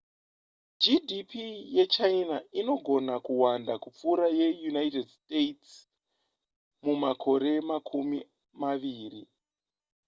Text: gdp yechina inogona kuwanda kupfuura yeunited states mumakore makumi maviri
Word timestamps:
gdp 0.81 1.31
yechina 1.75 2.35
inogona 2.59 3.13
kuwanda 3.25 3.73
kupfuura 3.83 4.25
yeunited 4.37 5.05
states 5.17 5.69
mumakore 6.83 7.51
makumi 7.69 8.17
maviri 8.61 9.21